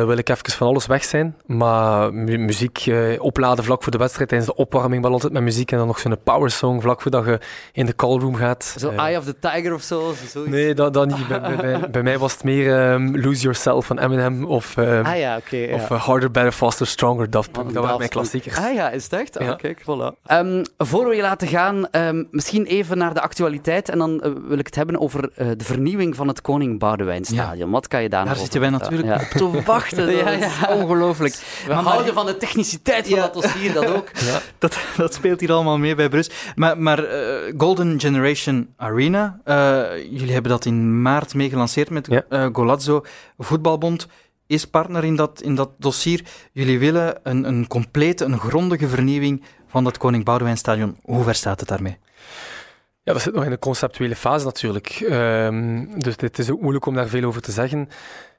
[0.04, 1.36] wil ik even van alles weg zijn.
[1.46, 5.42] Maar mu- muziek eh, opladen vlak voor de wedstrijd, tijdens de opwarming wel altijd met
[5.42, 5.72] muziek.
[5.72, 7.40] En dan nog zo'n power song vlak voordat je
[7.72, 8.74] in de callroom gaat.
[8.78, 10.12] Zo Eh, Eye of the Tiger of zo?
[10.46, 11.28] Nee, dat, dat niet.
[11.28, 15.04] Bij, bij, bij, bij mij was het meer ehm, Lose Yourself van Eminem of, ehm,
[15.04, 15.56] Ah ja, oké.
[15.56, 15.74] ja.
[15.74, 17.72] of Harder, Better, Faster, Stronger, Daft Punk.
[17.72, 18.56] Dat waren mijn klassiekers.
[18.56, 19.38] Ah ja, is het echt?
[19.38, 19.54] Ah, Ja.
[19.54, 20.22] kijk, voilà.
[20.26, 21.88] Ehm, voor we je laten gaan,
[22.30, 23.88] misschien even naar de actualiteit.
[23.88, 27.70] En dan wil ik het hebben over de vernieuwing van het Koning Boudewijn Stadion.
[27.70, 29.14] Wat kan je daar zitten wij natuurlijk Ja.
[29.14, 30.06] op te wachten.
[30.06, 31.34] Dat Ja, is ongelooflijk.
[31.66, 33.22] We Maar- houden van de techniciteit van Ja.
[33.22, 34.10] dat dossier, dat ook.
[34.58, 36.30] Dat, dat speelt hier allemaal mee bij Brus.
[36.54, 42.06] Maar, maar eh, Golden Generation Arena, eh, jullie hebben dat in maart mee gelanceerd met
[42.06, 42.24] Ja.
[42.28, 43.04] eh, Golazzo
[43.38, 44.06] Voetbalbond.
[44.46, 46.20] Is partner in dat, in dat dossier.
[46.52, 50.96] Jullie willen een, een complete, een grondige vernieuwing van dat Koning Boudewijn Stadion.
[51.02, 51.98] Hoe ver staat het daarmee?
[53.10, 54.88] Ja, dat zit nog in de conceptuele fase natuurlijk.
[54.88, 57.88] Ehm, dus het is ook moeilijk om daar veel over te zeggen.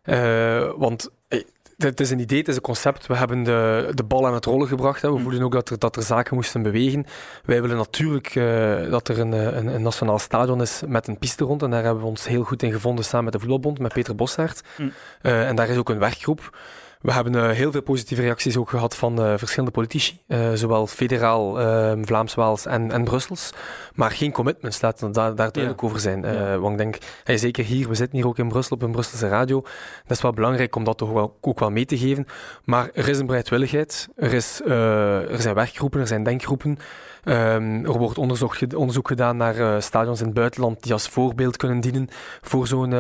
[0.02, 1.44] Eh, want eh,
[1.78, 3.08] het is een idee, het is een concept.
[3.08, 5.02] We hebben de, de bal aan het rollen gebracht.
[5.02, 5.10] Hè.
[5.12, 5.22] We Mm.
[5.22, 7.06] voelen ook dat er, dat er zaken moesten bewegen.
[7.46, 11.44] Wij willen natuurlijk eh, dat er een, een, een nationaal stadion is met een piste
[11.44, 11.64] rond.
[11.64, 14.16] En daar hebben we ons heel goed in gevonden samen met de voetbalbond, met Peter
[14.16, 14.62] Bossaert.
[14.78, 14.92] Mm.
[15.22, 16.58] En daar is ook een werkgroep.
[17.02, 20.88] We hebben eh, heel veel positieve reacties ook gehad van eh, verschillende politici, eh, zowel
[20.88, 23.54] federaal, eh, Vlaams-Waals en, en Brussels.
[23.96, 26.22] Maar geen commitments, laten we daar, daar duidelijk over zijn.
[26.22, 26.58] Ja.
[26.58, 29.28] Want ik denk, hey, zeker hier, we zitten hier ook in Brussel op een Brusselse
[29.28, 29.62] radio.
[30.08, 32.28] Dat is wel belangrijk om dat toch wel, ook wel mee te geven.
[32.64, 36.78] Maar er is een bereidwilligheid, er, is, er zijn werkgroepen, er zijn denkgroepen.
[37.24, 41.80] Ehm, er wordt onderzoek, onderzoek gedaan naar stadions in het buitenland die als voorbeeld kunnen
[41.80, 42.08] dienen
[42.42, 42.94] voor zo'n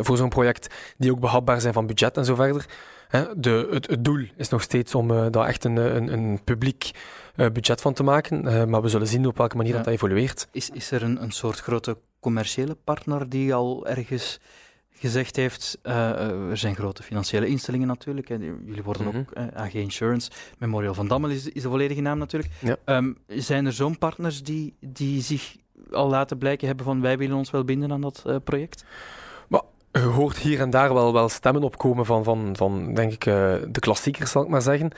[0.00, 2.66] voor zo'n project, die ook behapbaar zijn van budget en zo verder.
[3.10, 6.40] Hè, de, het, het doel is nog steeds om eh, daar echt een, een, een
[6.44, 6.90] publiek
[7.36, 8.46] eh, budget van te maken.
[8.46, 9.76] Eh, maar we zullen zien op welke manier Ja.
[9.76, 10.48] dat, dat evolueert.
[10.52, 14.40] Is, is er een, een soort grote commerciële partner die al ergens
[14.92, 19.16] gezegd heeft, eh, eh, er zijn grote financiële instellingen natuurlijk, hè, jullie worden Mhm.
[19.18, 22.52] ook eh, AG Insurance, Memorial van Dammel is, is de volledige naam natuurlijk.
[22.60, 22.76] Ja.
[22.84, 25.56] Ehm, zijn er zo'n partners die, die zich
[25.90, 28.84] al laten blijken hebben van wij willen ons wel binden aan dat eh, project?
[29.92, 33.34] Je hoort hier en daar wel, wel stemmen opkomen van, van, van denk ik, uh,
[33.68, 34.90] de klassiekers, zal ik maar zeggen.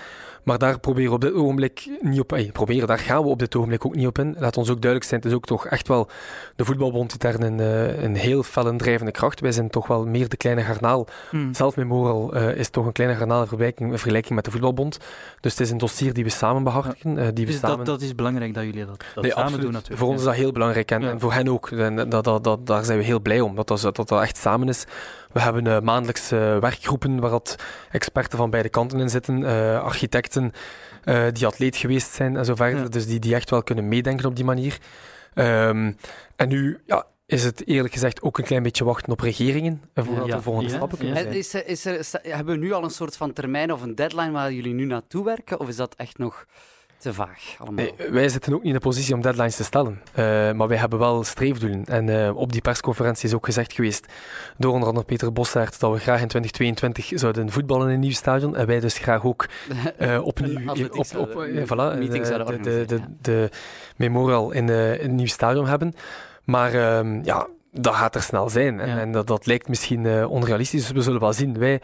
[0.42, 3.38] Maar daar proberen we op dit ogenblik niet op hey, proberen, daar gaan we op
[3.38, 4.35] dit ogenblik ook niet op in.
[4.38, 6.09] Laat ons ook duidelijk zijn, het is ook toch echt wel
[6.57, 9.40] de voetbalbond die daar een, uh, een heel fel drijvende kracht.
[9.40, 11.07] Wij zijn toch wel meer de kleine garnaal.
[11.31, 11.55] Mm.
[11.55, 14.98] Zelf Memorial uh, is toch een kleine garnaal in vergelijking, in vergelijking, met de voetbalbond.
[15.40, 17.14] Dus het is een dossier die we samen behartigen.
[17.14, 17.31] Ja.
[17.31, 17.76] die we dus samen...
[17.76, 19.64] dat, dat is belangrijk dat jullie dat, dat nee, samen absoluut.
[19.64, 20.00] doen natuurlijk.
[20.00, 21.11] Voor ons is dat heel belangrijk en, ja.
[21.11, 21.70] en voor hen ook.
[21.70, 24.37] En dat, dat, dat, daar zijn we heel blij om, dat dat, dat, dat echt
[24.37, 24.85] samen is.
[25.33, 27.57] We hebben uh, maandelijks uh, werkgroepen waar dat
[27.90, 30.53] experten van beide kanten in zitten, uh, architecten
[31.33, 32.83] die atleet geweest zijn en zo verder.
[32.83, 32.88] Ja.
[32.88, 34.79] Dus die, die echt wel kunnen meedenken op die manier.
[35.35, 35.97] Um,
[36.37, 40.27] en nu ja, is het eerlijk gezegd ook een klein beetje wachten op regeringen voordat
[40.27, 40.37] ja.
[40.37, 40.77] de volgende ja.
[40.77, 41.33] stappen kunnen zijn.
[41.33, 44.53] Is, is er, hebben we nu al een soort van termijn of een deadline waar
[44.53, 45.61] jullie nu naartoe werken?
[45.61, 46.47] Of is dat echt nog
[47.03, 47.85] te vaag allemaal.
[47.85, 50.01] Nee, wij zitten ook niet in de positie om deadlines te stellen.
[50.11, 51.85] Uh, maar wij hebben wel streefdoelen.
[51.85, 54.07] En uh, op die persconferentie is ook gezegd geweest
[54.57, 58.11] door onder andere Peter Bossaert dat we graag in 2022 zouden voetballen in een nieuw
[58.11, 58.57] stadion.
[58.57, 59.47] En wij dus graag ook
[60.01, 63.51] uh, opnieuw op, op, op, voilà, de, de, de, de,
[63.97, 65.95] memorial in, een nieuw stadion hebben.
[66.45, 68.81] Maar uh, ja, dat gaat er snel zijn.
[68.81, 68.99] En, ja.
[68.99, 71.59] en dat, dat, lijkt misschien onrealistisch, dus we zullen wel zien.
[71.59, 71.81] Wij,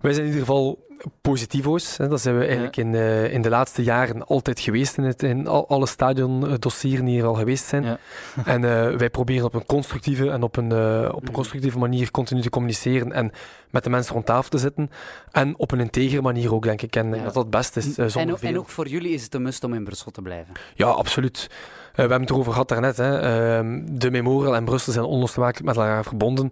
[0.00, 0.84] wij zijn in ieder geval
[1.20, 1.96] positivo's.
[1.96, 2.08] Hè.
[2.08, 2.82] Dat zijn we eigenlijk ja.
[2.82, 7.14] in, uh, in de laatste jaren altijd geweest in, het, in al, alle stadiondossieren die
[7.14, 7.84] hier al geweest zijn.
[7.84, 7.98] Ja.
[8.44, 12.10] en uh, wij proberen op een constructieve en op een, uh, op een constructieve manier
[12.10, 13.32] continu te communiceren en
[13.70, 14.90] met de mensen rond tafel te zitten.
[15.30, 16.96] En op een integere manier ook, denk ik.
[16.96, 17.22] En ja.
[17.22, 17.94] dat dat het beste is.
[17.94, 18.48] zonder en, ook, veel.
[18.48, 20.54] en ook voor jullie is het een must om in Brussel te blijven?
[20.74, 21.50] Ja, absoluut.
[21.94, 22.96] We hebben het erover gehad daarnet.
[22.96, 23.18] Hè.
[23.18, 26.48] Ehm, de Memorial en Brussel zijn onlosmakelijk met elkaar verbonden.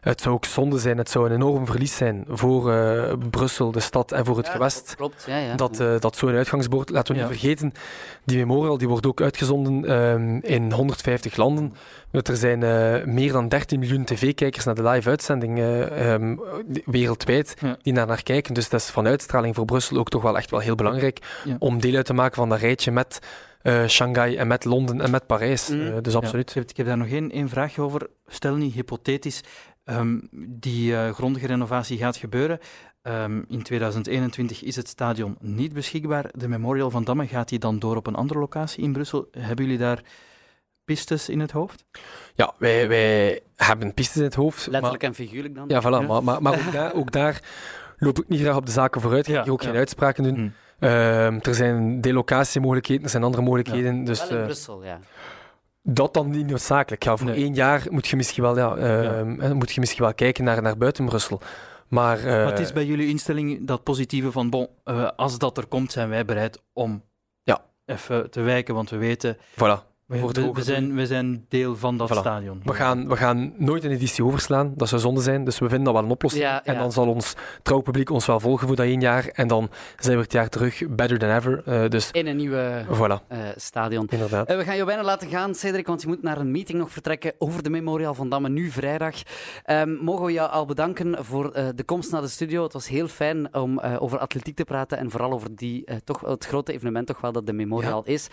[0.00, 3.80] Het zou ook zonde zijn, het zou een enorm verlies zijn voor uh, Brussel, de
[3.80, 4.94] stad en voor het ja, gewest.
[4.96, 5.54] Klopt, ja, ja.
[5.54, 7.72] Dat, uh, dat zo'n uitgangsbord, laten we niet vergeten,
[8.24, 11.74] die Memorial die wordt ook uitgezonden um, in 150 landen.
[12.10, 16.40] Er zijn uh, meer dan 13 miljoen tv-kijkers naar de live-uitzending um,
[16.84, 18.54] wereldwijd die naar naar kijken.
[18.54, 21.18] Dus dat is van uitstraling voor Brussel ook toch wel echt wel heel belangrijk
[21.58, 23.20] om deel uit te maken van dat rijtje met
[23.66, 25.68] uh, Shanghai en met Londen en met Parijs.
[25.68, 25.80] Mm.
[25.80, 26.44] Uh, dus absoluut.
[26.44, 26.50] Ja.
[26.50, 28.08] Ik, heb, ik, heb, daar nog één, één vraagje over.
[28.26, 29.42] Stel niet hypothetisch,
[29.84, 32.58] um, die uh, grondige renovatie gaat gebeuren.
[33.02, 36.30] Um, in 2021 is het stadion niet beschikbaar.
[36.34, 39.28] De Memorial van Damme, gaat die dan door op een andere locatie in Brussel?
[39.30, 40.02] Hebben jullie daar
[40.84, 41.84] pistes in het hoofd?
[42.34, 44.66] Ja, wij, wij hebben pistes in het hoofd.
[44.66, 45.68] Letterlijk maar, en figuurlijk dan?
[45.68, 45.84] Ja, voilà.
[45.84, 46.00] Ja.
[46.00, 47.42] Maar, maar, maar ook, daar, ook daar
[47.98, 49.28] loop ik niet graag op de zaken vooruit.
[49.28, 50.40] Ik ga ook geen uitspraken doen.
[50.40, 50.52] Mm.
[50.80, 53.98] Uh, er zijn delocatiemogelijkheden, er zijn andere mogelijkheden.
[53.98, 54.04] Ja.
[54.04, 54.98] Dus, wel in uh, Brussel, ja.
[55.82, 57.04] Dat dan niet noodzakelijk.
[57.04, 57.36] Ja, voor nee.
[57.36, 59.04] één jaar moet je misschien wel, ja, uh,
[59.38, 59.54] ja.
[59.54, 61.40] moet je misschien wel kijken naar, naar buiten Brussel.
[61.88, 64.68] Maar, maar het is bij jullie instelling dat positieve van, bon,
[65.16, 67.02] als dat er komt, zijn wij bereid om
[67.42, 67.64] ja.
[67.84, 69.36] even te wijken, want we weten...
[69.36, 69.95] Voilà.
[70.06, 72.18] We, we, we, zijn, we zijn deel van dat voilà.
[72.18, 72.60] stadion.
[72.64, 75.44] We gaan, we gaan nooit een editie overslaan, dat zou zonde zijn.
[75.44, 76.42] Dus we vinden dat wel een oplossing.
[76.42, 76.78] Ja, en ja.
[76.78, 79.26] dan zal ons trouwpubliek ons wel volgen voor dat één jaar.
[79.26, 81.62] En dan zijn we het jaar terug, better than ever.
[81.68, 83.32] Uh, dus, In een nieuwe voilà.
[83.32, 84.06] uh, stadion.
[84.08, 84.50] Inderdaad.
[84.50, 86.90] Uh, we gaan jou bijna laten gaan, Cedric, want je moet naar een meeting nog
[86.90, 89.14] vertrekken over de Memorial van Damme, nu vrijdag.
[89.66, 92.62] Um, mogen we jou al bedanken voor de komst naar de studio.
[92.62, 96.46] Het was heel fijn om over atletiek te praten en vooral over die, toch, het
[96.46, 98.12] grote evenement toch wel dat de Memorial ja.
[98.12, 98.28] is.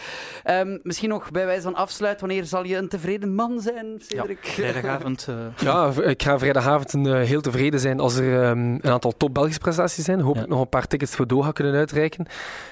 [0.45, 4.43] Um, misschien nog bij wijze van afsluit, wanneer zal je een tevreden man zijn, Cedric?
[4.43, 5.27] Ja, vrijdagavond.
[5.29, 5.35] Uh...
[5.67, 9.33] Ja, ik ga vrijdagavond een, uh, heel tevreden zijn als er um, een aantal top
[9.33, 10.19] Belgische prestaties zijn.
[10.19, 10.53] Hopelijk ja.
[10.53, 12.25] nog een paar tickets voor Doha kunnen uitreiken.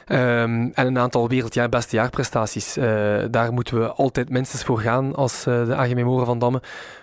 [0.08, 2.78] Um, en een aantal wereldjaar beste jaarprestaties.
[2.78, 2.86] Uh,
[3.30, 6.62] daar moeten we altijd minstens voor gaan als de AG Memoren van Damme.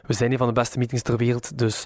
[0.08, 1.84] We zijn een van de beste meetings ter wereld, dus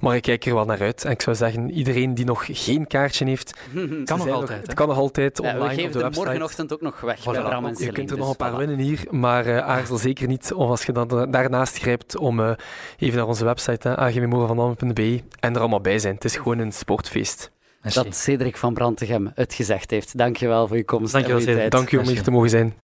[0.00, 1.04] maar ik kijk er wel naar uit.
[1.04, 3.54] En ik zou zeggen, iedereen die nog geen kaartje heeft...
[4.04, 4.58] kan nog altijd.
[4.58, 6.24] Nog, het kan nog altijd ja, online we geven op de de website.
[6.24, 8.52] morgenochtend ook nog weg voilà, bij Bram en Je kunt er dus nog een paar
[8.52, 8.56] voilà.
[8.56, 12.50] winnen hier, maar uh, aarzel zeker niet of als je dan daarnaast grijpt om uh,
[12.98, 16.14] even naar onze website, agmemorenvandam.be en er allemaal bij zijn.
[16.14, 17.52] Het is gewoon een sportfeest.
[17.92, 20.18] Dat Cedric van Brantegem het gezegd heeft.
[20.18, 21.12] Dankjewel voor je komst.
[21.12, 21.72] Dankjewel, voor je tijd.
[21.72, 22.74] Dank je om hier te mogen zijn.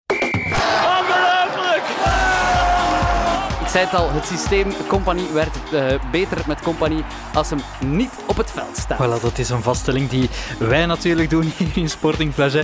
[3.70, 7.04] Zei het al, het systeem Compagnie werkt uh, beter met Compagnie
[7.34, 8.98] als hem niet op het veld staat.
[8.98, 10.28] Voilà, dat is een vaststelling die
[10.58, 12.54] wij natuurlijk doen hier in Sporting Flash.
[12.54, 12.62] Uh,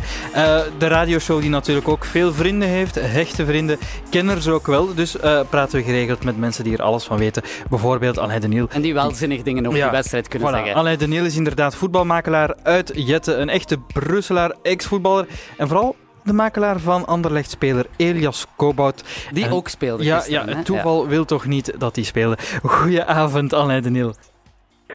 [0.79, 3.79] de radioshow die natuurlijk ook veel vrienden heeft, hechte vrienden,
[4.11, 4.95] kenners ook wel.
[4.95, 7.43] Dus uh, praten we geregeld met mensen die er alles van weten.
[7.71, 8.69] Bijvoorbeeld Alain de Niel.
[8.71, 10.55] En die wel zinnig dingen over ja, de wedstrijd kunnen voilà.
[10.55, 10.75] zeggen.
[10.75, 16.33] Alain de Niel is inderdaad voetbalmakelaar uit Jette, een echte Brusselaar, ex-voetballer en vooral de
[16.33, 19.29] makelaar van Anderlecht-speler Elias Kobout.
[19.33, 21.09] Die en, ook speelde Ja, gisteren, ja het toeval ja.
[21.09, 22.39] wil toch niet dat hij speelde.
[22.63, 24.15] Goedenavond, Alain de Niel.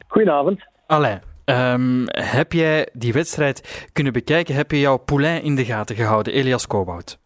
[0.08, 0.66] Goedenavond.
[0.86, 4.54] Alain, um, heb jij die wedstrijd kunnen bekijken?
[4.54, 7.18] Heb je jouw poulain in de gaten gehouden, Elias Kobout?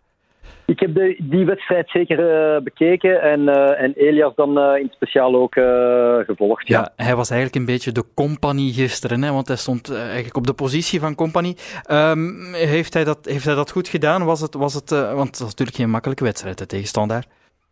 [0.67, 4.85] Ik heb de, die wedstrijd zeker uh, bekeken en, uh, en Elias dan uh, in
[4.85, 5.55] het speciaal ook
[6.27, 6.69] gevolgd.
[6.69, 6.93] Ja.
[6.97, 10.53] hij was eigenlijk een beetje de compagnie gisteren, hè, want hij stond eigenlijk op de
[10.53, 11.57] positie van compagnie.
[11.91, 14.25] Um, heeft, hij dat, heeft hij dat goed gedaan?
[14.25, 17.25] Was het, was het, want het was natuurlijk geen makkelijke wedstrijd de tegenstander.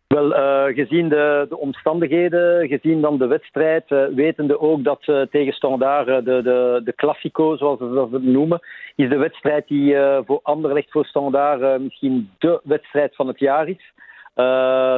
[0.06, 5.20] Wel, uh, gezien de, de, omstandigheden, gezien dan de wedstrijd, uh, wetende ook dat uh,
[5.30, 8.60] tegen Standaard de, de, de Classico, zoals we het noemen,
[8.94, 13.92] is de wedstrijd die voor Anderlecht, voor Standaard misschien de wedstrijd van het jaar is.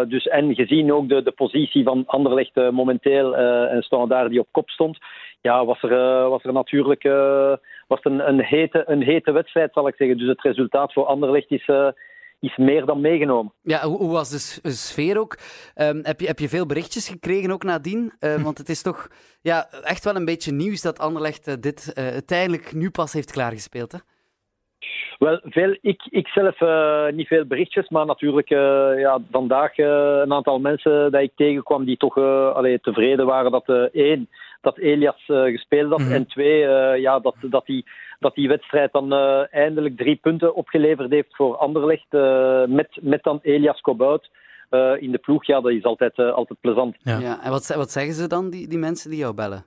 [0.09, 4.71] dus, en gezien ook de, de positie van Anderlecht momenteel en Standaard die op kop
[4.71, 4.99] stond,
[5.41, 7.03] ja, was er, was er natuurlijk
[7.87, 10.19] was een, een, hete, een hete wedstrijd, zal ik zeggen.
[10.19, 11.69] Dus het resultaat voor Anderlecht is
[12.41, 13.53] is meer dan meegenomen.
[13.63, 15.37] Ja, hoe, hoe was de sfeer ook?
[15.75, 18.13] Um, heb, je, heb je veel berichtjes gekregen ook nadien?
[18.21, 19.09] Uh, want het is toch
[19.41, 23.33] ja, echt wel een beetje nieuws dat Anderlecht uh, dit uh, uiteindelijk nu pas heeft
[23.33, 23.99] klaargespeeld, hè?
[25.19, 28.59] Wel, veel, ik, ik zelf uh, niet veel berichtjes, maar natuurlijk uh,
[28.99, 29.87] ja, vandaag uh,
[30.23, 32.17] een aantal mensen dat ik tegenkwam die toch
[32.55, 34.29] allee, tevreden waren dat één,
[34.61, 36.15] dat Elias gespeeld had, mm -hmm.
[36.15, 36.59] en twee,
[37.01, 37.85] ja, dat, dat die
[38.19, 42.07] dat die wedstrijd dan uh, eindelijk drie punten opgeleverd heeft voor Anderlecht.
[42.11, 44.31] Uh, met, met dan Elias Kobout
[44.71, 45.47] uh, in de ploeg.
[45.47, 46.97] Ja, dat is altijd, altijd plezant.
[46.99, 47.19] Ja.
[47.19, 47.43] ja.
[47.43, 49.65] en wat, wat zeggen ze dan, die, die mensen die jou bellen?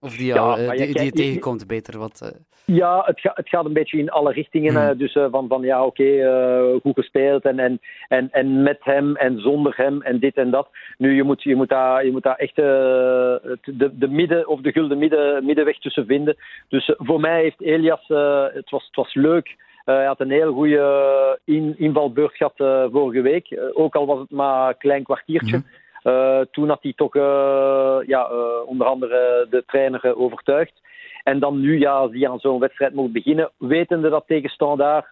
[0.00, 1.98] Of die, ja, die, die, je tegenkomt, beter.
[1.98, 4.86] Wat, Ja, het, ga, het gaat een beetje in alle richtingen.
[4.86, 4.98] Hmm.
[4.98, 9.40] Dus van, van ja, oké, okay, goed gespeeld en, en, en, en met hem en
[9.40, 10.68] zonder hem en dit en dat.
[10.98, 14.72] Nu, je moet, je moet, daar, je moet daar echt de, de midden of de
[14.72, 16.36] gulden midden, middenweg tussen vinden.
[16.68, 18.08] Dus voor mij heeft Elias,
[18.54, 19.56] het, was, het was leuk.
[19.84, 23.58] Hij had een heel goede in, invalbeurt gehad vorige week.
[23.72, 25.56] Ook al was het maar een klein kwartiertje.
[25.56, 25.78] Mm -hmm.
[26.50, 27.14] Toen had hij toch
[28.06, 28.28] ja,
[28.66, 30.72] onder andere de trainer overtuigd.
[31.22, 35.06] En dan nu, ja, als hij aan zo'n wedstrijd moet beginnen, wetende dat tegen Standaard,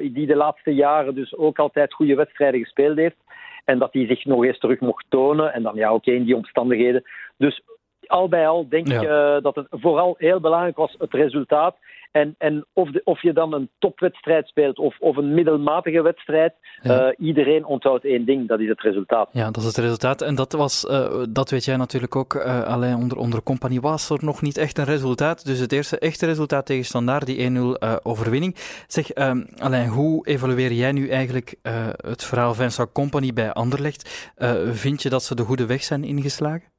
[0.00, 3.16] die de laatste jaren dus ook altijd goede wedstrijden gespeeld heeft,
[3.64, 5.52] en dat hij zich nog eens terug mocht tonen.
[5.52, 7.02] En dan ja, oké, in die omstandigheden.
[7.36, 7.62] Dus
[8.12, 11.76] al bij al denk ik uh, dat het vooral heel belangrijk was, het resultaat.
[12.10, 16.54] En, en of, de, of je dan een topwedstrijd speelt of, of een middelmatige wedstrijd,
[16.82, 17.06] ja.
[17.06, 19.28] uh, iedereen onthoudt één ding, dat is het resultaat.
[19.32, 20.22] Ja, dat is het resultaat.
[20.22, 24.24] En dat was, uh, dat weet jij natuurlijk ook, alleen onder, onder compagnie was er
[24.24, 25.46] nog niet echt een resultaat.
[25.46, 28.54] Dus het eerste echte resultaat tegen Standaard, die 1-0 overwinning.
[28.86, 31.54] Zeg, ehm, Alain, hoe evalueer jij nu eigenlijk
[31.96, 34.32] het verhaal Vincent Company bij Anderlecht?
[34.72, 36.72] vind je dat ze de goede weg zijn ingeslagen?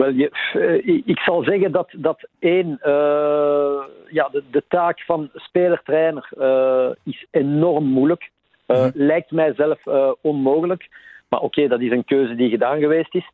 [0.00, 5.30] Wel, je, uh, ik zal zeggen dat, dat één, uh, ja, de, de, taak van
[5.34, 8.30] speler-trainer uh, is enorm moeilijk.
[8.66, 8.90] Mm-hmm.
[8.94, 9.78] Lijkt mij zelf
[10.20, 10.88] onmogelijk.
[11.28, 13.30] Maar oké, okay, dat is een keuze die gedaan geweest is.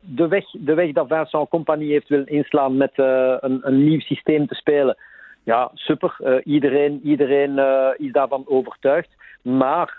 [0.00, 4.46] de, weg, de weg dat Vincent Compagnie heeft willen inslaan met een, een, nieuw systeem
[4.46, 4.96] te spelen.
[5.44, 6.40] Ja, super.
[6.44, 7.58] iedereen iedereen
[7.96, 9.08] is daarvan overtuigd.
[9.42, 9.98] Maar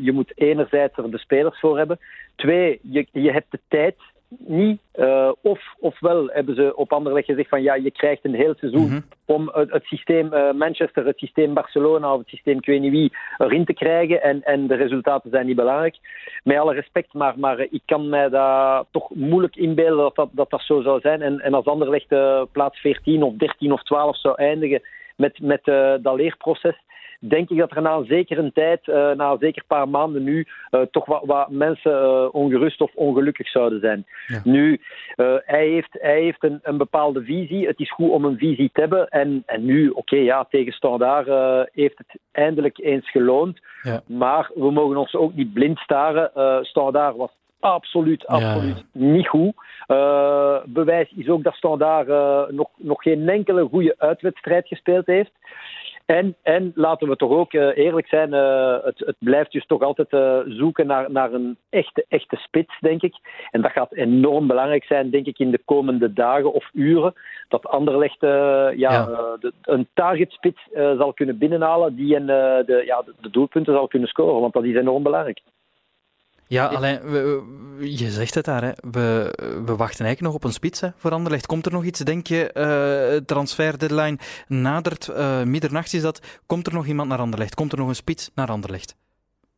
[0.00, 1.98] je moet enerzijds er de spelers voor hebben.
[2.36, 3.96] Twee, je, je hebt de tijd
[4.28, 4.80] niet.
[4.94, 8.82] Uh, of, ofwel hebben ze op Anderlecht gezegd van ja, je krijgt een heel seizoen
[8.82, 9.04] mm -hmm.
[9.24, 12.90] om het, het systeem uh, Manchester, het systeem Barcelona of het systeem ik weet niet
[12.90, 15.96] wie erin te krijgen en, en de resultaten zijn niet belangrijk.
[16.44, 20.50] Met alle respect, maar, maar ik kan mij daar toch moeilijk inbeelden dat dat, dat,
[20.50, 21.22] dat zo zou zijn.
[21.22, 24.82] En, en als Anderlecht uh, plaats 14 of 13 of 12 zou eindigen
[25.16, 25.64] met, met
[26.02, 26.76] dat leerproces,
[27.18, 30.46] denk ik dat er na een zekere tijd, uh, na een zeker paar maanden nu,
[30.70, 34.06] uh, toch wat, wat mensen uh, ongerust of ongelukkig zouden zijn.
[34.26, 34.40] Ja.
[34.44, 34.80] Nu,
[35.44, 37.66] hij heeft, hij heeft een, een, bepaalde visie.
[37.66, 39.08] Het is goed om een visie te hebben.
[39.08, 41.26] En, en nu, oké, okay, ja, tegen Standaard
[41.72, 43.60] heeft het eindelijk eens geloond.
[43.82, 44.00] Ja.
[44.06, 46.30] Maar we mogen ons ook niet blind staren.
[46.64, 48.84] Standaard was absoluut, absoluut ja.
[48.92, 49.52] niet goed.
[49.88, 55.32] Uh, bewijs is ook dat Standaard uh, nog, nog geen enkele goede uitwedstrijd gespeeld heeft.
[56.08, 59.82] En, en laten we toch ook uh, eerlijk zijn, uh, het, het, blijft dus toch
[59.82, 63.14] altijd uh, zoeken naar, naar een echte, echte spits, denk ik.
[63.50, 67.14] En dat gaat enorm belangrijk zijn, denk ik, in de komende dagen of uren.
[67.48, 69.04] Dat Anderlecht ja, ja.
[69.40, 74.40] De, een targetspits zal kunnen binnenhalen die een, de, ja, de doelpunten zal kunnen scoren,
[74.40, 75.40] want dat is enorm belangrijk.
[76.48, 77.42] Ja, alleen, we,
[77.80, 78.72] je zegt het daar, hè.
[78.90, 79.32] We,
[79.64, 81.46] we wachten eigenlijk nog op een spits hè, voor Anderlecht.
[81.46, 86.66] Komt er nog iets, denk je, uh, transfer deadline nadert, uh, middernacht is dat, komt
[86.66, 87.54] er nog iemand naar Anderlecht?
[87.54, 88.94] Komt er nog een spits naar Anderlecht?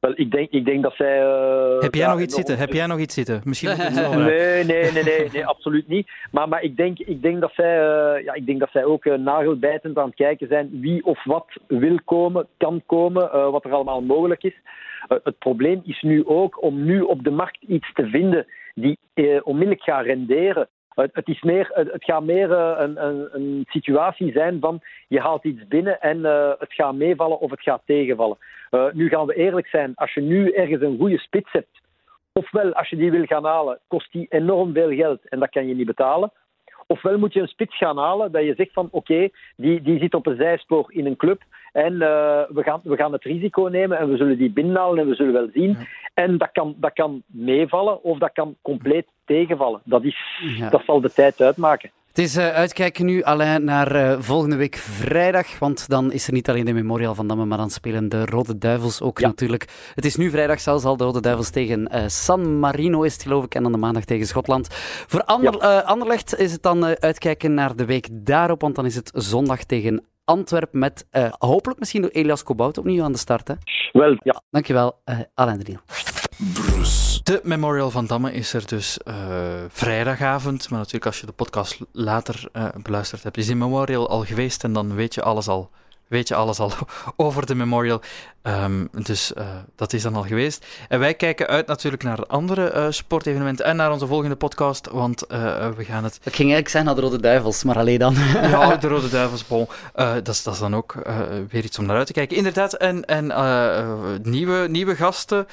[0.01, 1.23] Wel, ik denk, ik denk dat zij...
[1.23, 2.59] Uh, Heb jij nog iets zitten?
[2.59, 3.41] Heb jij nog iets zitten?
[3.45, 6.11] Misschien nee, nee, nee, nee, nee, absoluut niet.
[6.31, 9.05] Maar, maar ik, denk, ik, denk dat zij, uh, ja, ik denk dat zij ook
[9.05, 13.73] uh, nagelbijtend aan het kijken zijn wie of wat wil komen, kan komen, wat er
[13.73, 14.61] allemaal mogelijk is.
[15.09, 18.99] het probleem is nu ook om nu op de markt iets te vinden die
[19.43, 20.69] onmiddellijk gaat renderen.
[20.95, 25.69] Het, is meer, het, gaat meer een, een, een, situatie zijn van je haalt iets
[25.69, 28.39] binnen en uh, het gaat meevallen of het gaat tegenvallen.
[28.71, 31.81] Uh, nu gaan we eerlijk zijn, als je nu ergens een goede spits hebt,
[32.33, 35.67] ofwel als je die wil gaan halen, kost die enorm veel geld en dat kan
[35.67, 36.33] je niet betalen.
[36.87, 39.99] Ofwel moet je een spits gaan halen dat je zegt van oké, okay, die, die
[39.99, 41.99] zit op een zijspoor in een club en uh,
[42.49, 45.33] we, gaan, we gaan het risico nemen en we zullen die binnenhalen en we zullen
[45.33, 45.71] wel zien.
[45.71, 45.87] Ja.
[46.15, 49.81] En dat kan, dat kan meevallen of dat kan compleet tegenvallen.
[49.85, 50.71] Dat, is, ja.
[50.71, 51.91] dat zal de tijd uitmaken.
[52.11, 56.33] Het is uh, uitkijken nu alleen naar uh, volgende week vrijdag, want dan is er
[56.33, 59.27] niet alleen de Memorial van Damme, maar dan spelen de Rode Duivels ook ja.
[59.27, 59.93] natuurlijk.
[59.95, 63.23] Het is nu vrijdag zelfs al de Rode Duivels tegen uh, San Marino is het
[63.23, 64.69] geloof ik, en dan de maandag tegen Schotland.
[65.07, 65.79] Voor Ander, ja.
[65.79, 70.05] Anderlecht is het dan uitkijken naar de week daarop, want dan is het zondag tegen
[70.25, 71.07] Antwerpen met
[71.39, 73.49] hopelijk misschien door Elias Kobout opnieuw aan de start.
[73.49, 73.55] Hè?
[73.93, 74.43] Wel, ja.
[74.51, 75.01] Dankjewel,
[75.35, 75.79] Alain de
[77.23, 79.15] De Memorial van Damme is er dus uh,
[79.69, 82.49] vrijdagavond, maar natuurlijk als je de podcast later
[82.83, 85.71] beluisterd hebt, is die Memorial al geweest en dan weet je alles al
[86.11, 86.73] weet je alles al
[87.17, 88.01] over de Memorial.
[88.43, 89.45] Um, dus uh,
[89.77, 90.67] dat is dan al geweest.
[90.89, 95.25] En wij kijken uit natuurlijk naar andere uh, sportevenementen en naar onze volgende podcast, want
[95.33, 96.15] uh, we gaan het...
[96.15, 98.15] Ik ging eigenlijk zijn naar de Rode Duivels, maar alleen dan.
[98.51, 99.69] ja, de Rode Duivels, bon.
[99.95, 100.95] dat, is, dat is dan ook
[101.51, 102.37] weer iets om naar uit te kijken.
[102.37, 103.27] Inderdaad, en, en
[104.23, 105.47] nieuwe, nieuwe gasten...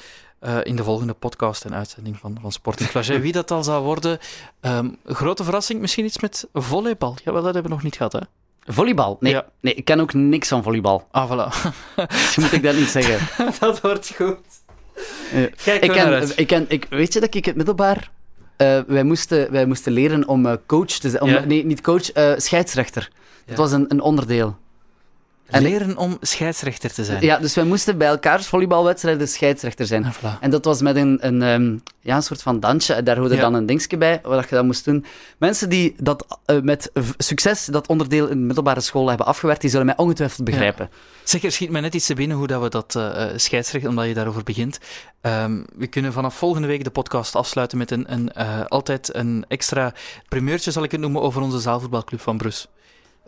[0.62, 3.08] in de volgende podcast en uitzending van, van Sport in Clash.
[3.08, 4.18] Wie dat al zal worden,
[4.60, 7.16] um, grote verrassing, misschien iets met volleybal.
[7.24, 8.20] Jawel, dat hebben we nog niet gehad, hè?
[8.72, 9.16] Volleybal?
[9.20, 9.46] Nee, ja.
[9.60, 11.08] nee, ik ken ook niks van volleybal.
[11.10, 11.72] Ah, voilà.
[12.08, 13.28] dus moet ik dat niet zeggen.
[13.60, 14.38] dat wordt goed.
[15.34, 18.10] Uh, Kijk, ik ken, ik ken, ik, weet je dat ik het middelbaar...
[18.62, 21.24] Uh, wij, moesten, wij moesten leren om uh, coach te zijn.
[21.24, 21.44] Ja.
[21.44, 23.10] Nee, niet coach, scheidsrechter.
[23.46, 24.56] Dat was een, een onderdeel.
[25.48, 27.22] En leren om scheidsrechter te zijn.
[27.22, 30.04] Ja, dus wij moesten bij elkaars volleybalwedstrijden scheidsrechter zijn.
[30.04, 30.40] Ah, voilà.
[30.40, 33.02] En dat was met een, een, um, ja, een soort van dansje.
[33.02, 33.40] Daar hoorde ja.
[33.40, 35.04] dan een dingetje bij, wat je dat moest doen.
[35.38, 39.70] Mensen die dat uh, met succes, dat onderdeel in de middelbare school hebben afgewerkt, die
[39.70, 40.88] zullen mij ongetwijfeld begrijpen.
[40.90, 40.96] Ja.
[41.24, 44.06] Zeg, er schiet mij net iets te binnen hoe dat we dat uh, scheidsrechter, omdat
[44.06, 44.78] je daarover begint.
[45.22, 49.44] Um, we kunnen vanaf volgende week de podcast afsluiten met een, een, uh, altijd een
[49.48, 49.92] extra
[50.28, 52.68] primeurtje, zal ik het noemen, over onze zaalvoetbalclub van Brus.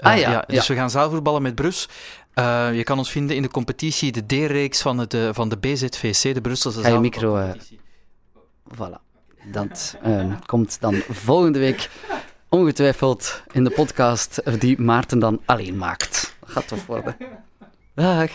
[0.00, 1.88] Ah, ja, ja, dus we gaan zaalvoetballen met Brus.
[2.34, 6.34] Uh, je kan ons vinden in de competitie, de D-reeks van, de, van de BZVC,
[6.34, 7.36] de Brusselse Ga je micro...
[7.36, 7.50] Uh,
[8.74, 9.08] voilà.
[9.44, 11.90] Dat uh, komt dan volgende week
[12.48, 16.36] ongetwijfeld in de podcast die Maarten dan alleen maakt.
[16.40, 17.16] Dat gaat tof worden.
[17.94, 18.30] Dag.